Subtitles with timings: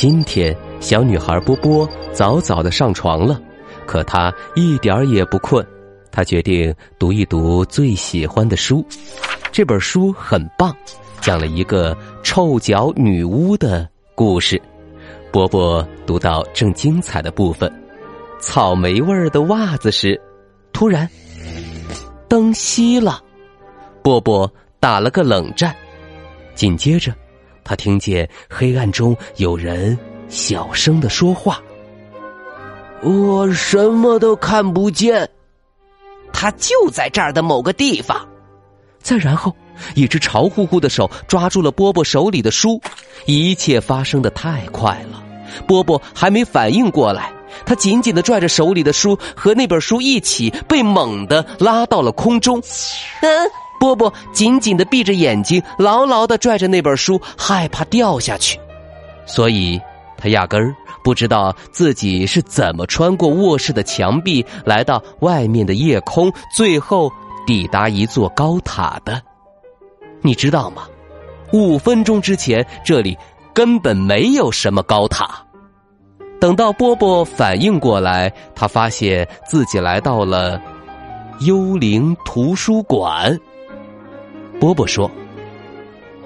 [0.00, 3.42] 今天，小女孩波波早早的上床了，
[3.84, 5.66] 可她一点儿也不困。
[6.12, 8.86] 她决定读一读最喜欢的书。
[9.50, 10.72] 这本书很棒，
[11.20, 14.62] 讲了一个臭脚女巫的故事。
[15.32, 17.68] 波波读到正精彩的部分——
[18.38, 20.16] 草莓味儿的袜子时，
[20.72, 21.10] 突然
[22.28, 23.20] 灯熄了，
[24.00, 25.74] 波波打了个冷战。
[26.54, 27.12] 紧接着。
[27.68, 31.60] 他听见黑暗中有人小声的说话
[33.04, 35.28] ：“我什么都看不见。”
[36.32, 38.26] 他就在这儿的某个地方。
[39.02, 39.54] 再然后，
[39.94, 42.80] 一只潮乎乎的手抓住了波波手里的书。
[43.26, 45.22] 一切发生的太快了，
[45.66, 47.30] 波波还没反应过来，
[47.66, 52.62] 他紧紧的拽着手里的书，和那本书一起被猛地拉到了空中。
[53.20, 53.50] 嗯。
[53.78, 58.58] 波波紧紧的闭着眼睛，牢牢的拽着那本书，害怕掉下去，
[59.26, 59.80] 所以
[60.16, 67.10] 他压根儿不知道自己是怎么穿过卧室的墙壁，来到外面的夜空，最后
[67.46, 69.22] 抵达一座高塔的。
[70.20, 70.82] 你知道吗？
[71.52, 73.16] 五分钟之前，这里
[73.54, 75.42] 根本没有什么高塔。
[76.40, 80.60] 等到波波反应过来，他发现自己来到了
[81.40, 83.38] 幽灵图书馆。
[84.60, 85.10] 波波说：“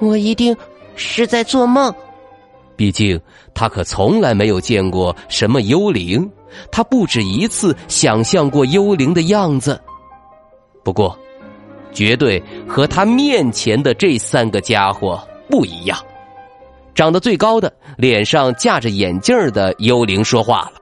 [0.00, 0.56] 我一定
[0.96, 1.94] 是在做梦。
[2.74, 3.20] 毕竟
[3.54, 6.28] 他可从来没有见过什么幽灵，
[6.70, 9.80] 他不止一次想象过幽灵的样子。
[10.82, 11.16] 不过，
[11.92, 15.98] 绝对和他面前的这三个家伙不一样。
[16.94, 20.72] 长得最高的、脸上架着眼镜的幽灵说话了：‘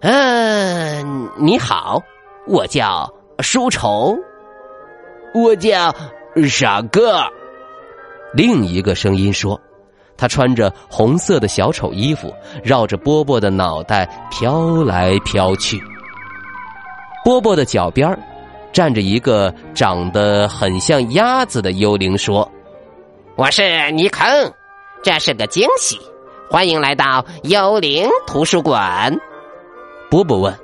[0.00, 2.02] 嗯，你好，
[2.46, 3.08] 我叫
[3.40, 4.18] 书虫，
[5.34, 5.94] 我叫……’”
[6.48, 7.22] 傻哥！
[8.34, 9.60] 另一个声音说
[10.16, 12.32] ：“他穿着红色的小丑衣服，
[12.64, 15.78] 绕着波波的脑袋飘来飘去。
[17.24, 18.18] 波波的脚边
[18.72, 22.50] 站着一个长得很像鸭子的幽灵，说
[23.36, 24.26] ：‘我是尼坑，
[25.02, 26.00] 这是个惊喜，
[26.50, 29.14] 欢迎来到幽灵图书馆。’
[30.08, 30.58] 波波问：‘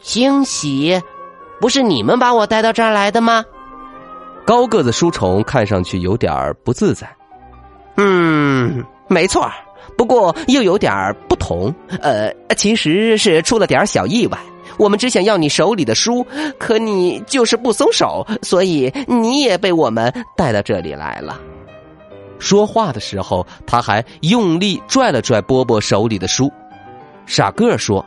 [0.00, 0.98] 惊喜？
[1.60, 3.44] 不是你们把我带到这儿来的吗？’”
[4.48, 6.32] 高个子书虫看上去有点
[6.64, 7.06] 不自在。
[7.98, 9.46] 嗯，没错，
[9.94, 11.70] 不过又有点不同。
[12.00, 14.38] 呃，其实是出了点小意外。
[14.78, 16.26] 我们只想要你手里的书，
[16.58, 21.38] 可你就是不松手，所以你也被我们带到这里来了。
[22.38, 26.50] 说话的时候，他还用力拽了拽波波手里的书。
[27.26, 28.02] 傻个说：“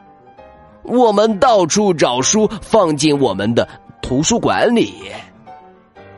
[0.82, 3.70] 我们到处找书，放进我们的
[4.02, 4.92] 图书馆里。”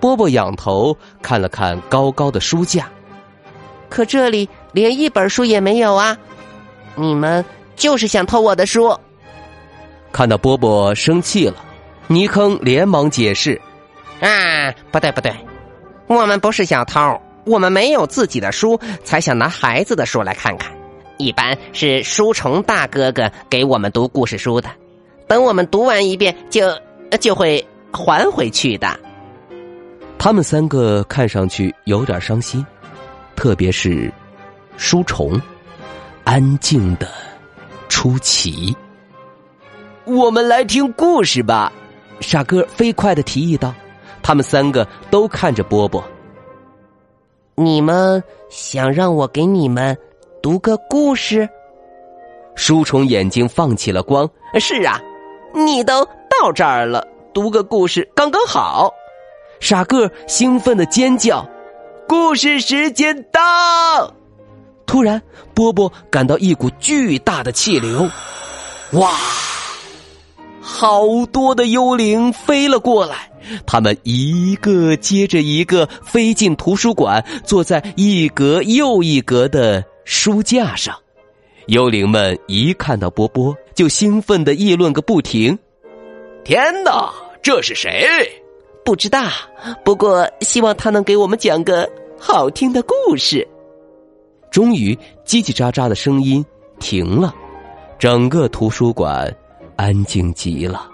[0.03, 2.89] 波波仰头看了看高高的书架，
[3.87, 6.17] 可这里连一本书也没有啊！
[6.93, 7.45] 你们
[7.77, 8.93] 就是想偷我的书。
[10.11, 11.55] 看到波波生气了，
[12.07, 13.61] 泥坑连忙解释
[14.19, 15.33] ：“啊，不对不对，
[16.07, 20.69] 我们不是小偷，我们没有自己的书，才想拿孩子的书来看看。
[21.17, 24.69] 一般是书虫大哥哥给我们读故事书的，
[25.29, 26.77] 等我们读完一遍，就
[27.21, 28.99] 就会还回去的。”
[30.23, 32.65] 他们三个看上去有点伤心，
[33.35, 34.09] 特别是
[34.77, 35.37] 书虫，
[36.23, 37.09] 安静的
[37.89, 38.73] 出奇。
[40.05, 41.69] 我们来听故事吧，
[42.21, 43.75] 傻哥飞快的提议道。
[44.21, 46.01] 他们三个都看着波波。
[47.55, 49.97] 你们想让我给你们
[50.41, 51.49] 读个故事？
[52.55, 54.25] 书虫眼睛放起了光。
[54.57, 55.01] 是啊，
[55.53, 58.89] 你都到这儿了，读个故事刚刚好。
[59.63, 61.47] 傻个兴奋的尖叫
[62.05, 64.13] ：“故事时间到！”
[64.85, 65.21] 突然，
[65.53, 68.01] 波波感到一股巨大的气流，
[68.91, 69.09] 哇！
[70.59, 73.31] 好多的幽灵飞了过来，
[73.65, 80.93] 他们一个接着一个飞进图书馆，坐在一格又一格的书架上。
[81.67, 85.57] 幽灵们一看到波波，就兴奋的议论个不停
[86.43, 87.09] ：“天哪，
[87.41, 88.29] 这是谁？”
[88.85, 89.29] 不知道，
[89.83, 91.89] 不过希望他能给我们讲个
[92.19, 93.47] 好听的故事。
[94.51, 94.93] 终于，
[95.25, 96.45] 叽叽喳喳的声音
[96.79, 97.33] 停了，
[97.97, 99.33] 整个图书馆
[99.75, 100.87] 安静极了。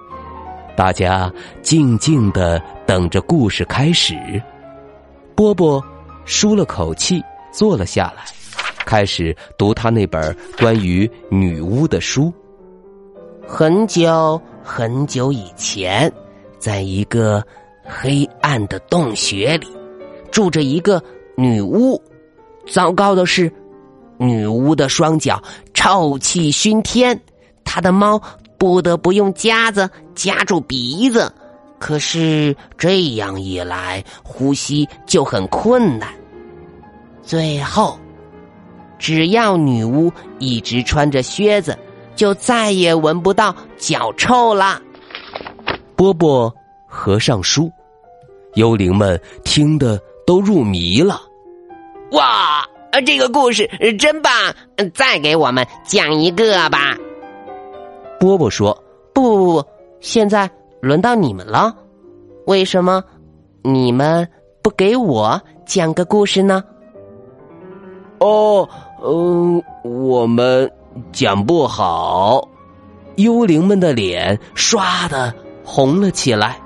[0.77, 1.31] 大家
[1.62, 4.15] 静静的等着故事开始。
[5.36, 5.83] 波波
[6.25, 7.21] 舒了口气，
[7.51, 8.24] 坐了下来，
[8.86, 12.31] 开始读他那本关于女巫的书。
[13.45, 16.09] 很久很久以前，
[16.59, 17.44] 在一个
[17.89, 19.68] 黑暗的洞穴里，
[20.31, 21.03] 住着一个
[21.36, 22.00] 女巫。
[22.68, 23.51] 糟糕的是，
[24.18, 25.41] 女巫的双脚
[25.74, 27.19] 臭气熏天，
[27.63, 28.21] 她的猫
[28.59, 31.33] 不得不用夹子夹住鼻子。
[31.80, 36.13] 可是这样一来，呼吸就很困难。
[37.24, 37.97] 最后，
[38.97, 41.77] 只要女巫一直穿着靴子，
[42.15, 44.81] 就再也闻不到脚臭了。
[45.95, 46.53] 波波
[46.86, 47.71] 合上书，
[48.56, 51.22] 幽灵们听得都入迷了。
[52.12, 52.68] 哇，
[53.06, 53.68] 这个故事
[53.98, 54.31] 真棒！
[54.94, 56.98] 再给我们讲一个吧。
[58.19, 59.68] 波波说：“不不不，
[60.00, 60.50] 现在。”
[60.81, 61.75] 轮到你们了，
[62.46, 63.04] 为什么
[63.62, 64.25] 你们
[64.62, 66.63] 不给我讲个故事呢？
[68.19, 68.66] 哦，
[69.04, 70.72] 嗯，我们
[71.12, 72.48] 讲不好。
[73.18, 75.34] 幽灵们的脸唰的
[75.66, 76.57] 红了起来。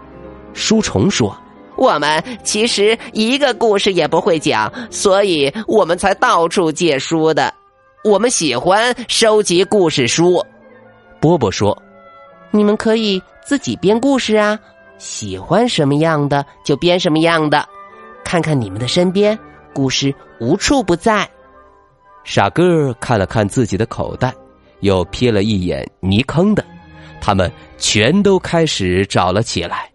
[0.53, 1.35] 书虫说
[1.75, 7.53] ：“我们其实一个故事也不会讲，所以我们才到处借书的。
[8.03, 10.43] 我们喜欢收集故事书。”
[11.19, 11.77] 波波说
[12.51, 14.57] ：“你们可以。”自己编故事啊，
[14.97, 17.67] 喜欢什么样的就编什么样的。
[18.23, 19.37] 看看你们的身边，
[19.73, 21.29] 故事无处不在。
[22.23, 24.33] 傻个看了看自己的口袋，
[24.79, 26.63] 又瞥了一眼泥坑的，
[27.19, 29.91] 他们全都开始找了起来。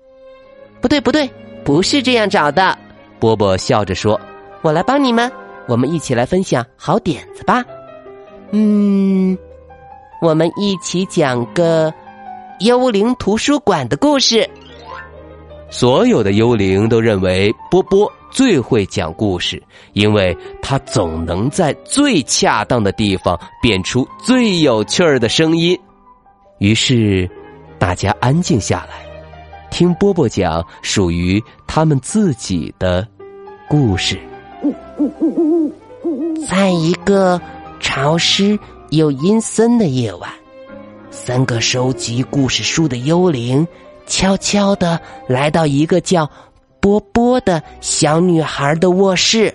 [0.83, 1.27] 不对，不对，
[1.69, 2.79] 不是这样找的。
[3.21, 4.19] 波波笑着说
[4.65, 5.31] ：“我来帮你们，
[5.67, 7.63] 我们一起来分享好点子吧。
[8.53, 9.37] 嗯，
[10.23, 11.93] 我们一起讲个。”
[12.61, 14.49] 幽灵图书馆的故事。
[15.69, 19.63] 所有的幽灵都认为波波最会讲故事，
[19.93, 25.79] 因为他总能在最恰当的地方变出最有趣儿的声音。
[26.61, 27.31] 于是，
[27.79, 29.07] 大家安静下来，
[29.79, 33.07] 听波波讲属于他们自己的
[33.69, 34.19] 故事。
[36.49, 37.41] 在一个
[37.79, 38.59] 潮湿
[38.91, 40.29] 又阴森的夜晚。
[41.13, 43.65] 三个收集故事书的幽灵，
[44.05, 46.29] 悄悄的来到一个叫
[46.81, 49.55] 波波的小女孩的卧室。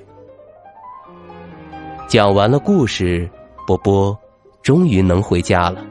[2.07, 3.29] 讲完了故事，
[3.67, 4.17] 波波
[4.61, 5.85] 终于能回家了。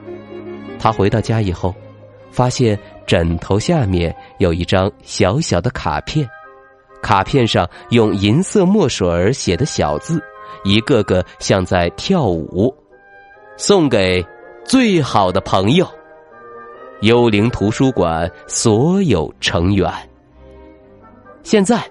[0.79, 1.75] 他回到家以后，
[2.33, 2.77] 发现
[3.07, 6.29] 枕头下面有一张小小的卡片，
[7.01, 10.21] 卡片上用银色墨水写的小字，
[10.65, 12.75] 一个个像在跳舞，
[13.57, 14.25] 送给。
[14.65, 15.85] 最好的朋友，
[17.01, 19.93] 幽灵图书馆所有成员。
[21.43, 21.85] 现在，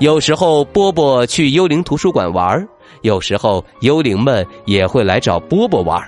[0.00, 2.66] 有时候波波去幽灵图书馆玩
[3.02, 6.02] 有时候幽灵们也会来找波波玩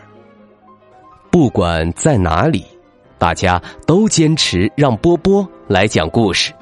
[1.31, 2.65] 不管在哪里，
[3.21, 6.55] 大家都坚持让波波来讲故事。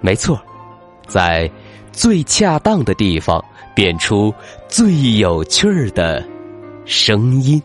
[0.00, 0.40] 没错，
[1.06, 1.48] 在
[1.92, 4.32] 最恰当的地方，变出
[4.68, 6.26] 最有趣儿的
[6.86, 7.62] 声音。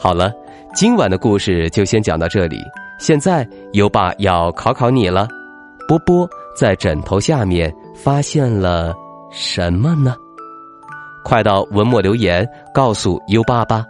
[0.00, 0.32] 好了，
[0.74, 2.58] 今晚的故事就先讲到这里。
[2.98, 5.26] 现在优爸要考考你了，
[5.88, 8.94] 波波在枕头下面发现了
[9.30, 10.14] 什么呢？
[11.24, 13.84] 快到文末留言告诉优爸吧。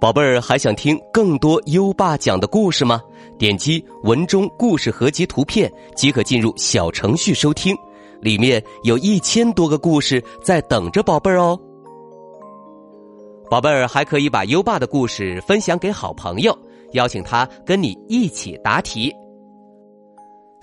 [0.00, 3.00] 宝贝儿，还想听更多优爸讲的故事吗？
[3.38, 7.76] 点击文中故事合集图片即可进入小程序收听，
[8.20, 11.58] 里面有一千多个故事在等着宝贝儿哦。
[13.50, 16.56] 宝贝儿还可以把优爸的故事分享给好朋友，
[16.92, 19.14] 邀请他跟你一起答题。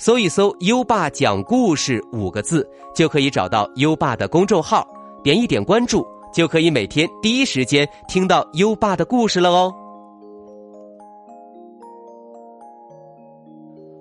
[0.02, 4.84] 搜一搜“优爸讲故事”五个字，就可以找到优爸的公众号，
[5.24, 6.04] 点一点关注，
[6.34, 9.72] 就可以每天第一时间听到优爸的故事了哦。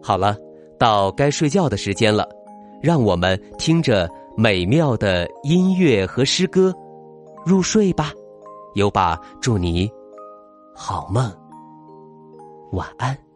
[0.02, 0.34] 好了，
[0.78, 2.26] 到该睡觉的时间了，
[2.80, 6.74] 让我们听着美妙的音乐和诗歌
[7.44, 8.10] 入睡吧。
[8.74, 9.86] 优爸，祝你
[10.74, 11.30] 好梦，
[12.72, 13.29] 晚安。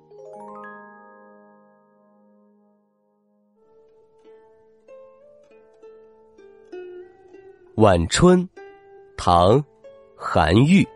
[7.77, 8.49] 晚春，
[9.17, 9.59] 唐·
[10.15, 10.87] 韩愈。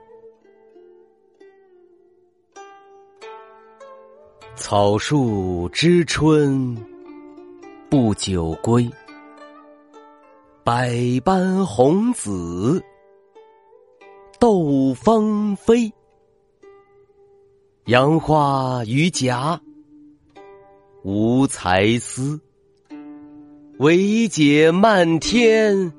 [4.54, 6.76] 草树知春
[7.90, 8.88] 不久归，
[10.62, 10.94] 百
[11.24, 12.80] 般红紫
[14.38, 15.92] 斗芳菲。
[17.86, 19.60] 杨花榆荚，
[21.02, 22.40] 无才思。
[23.80, 25.92] 惟解漫天，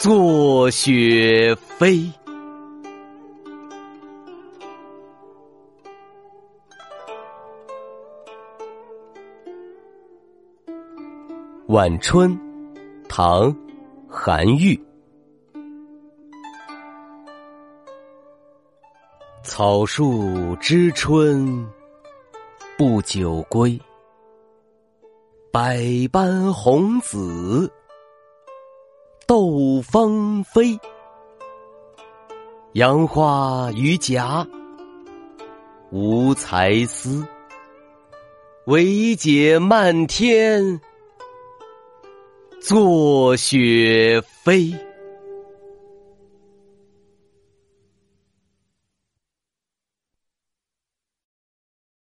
[0.00, 2.08] 作雪飞。
[11.66, 12.38] 晚春，
[13.08, 13.52] 唐·
[14.08, 14.80] 韩愈。
[19.42, 21.68] 草树知春
[22.78, 23.76] 不久归，
[25.50, 27.68] 百般红紫
[29.28, 30.80] 斗芳菲。
[32.72, 34.48] 杨花榆荚，
[35.90, 37.26] 无才思。
[38.64, 40.80] 惟解漫天，
[42.58, 44.74] 作雪飞。